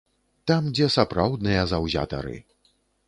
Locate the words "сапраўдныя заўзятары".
0.95-2.35